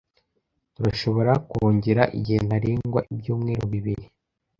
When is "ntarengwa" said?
2.47-2.99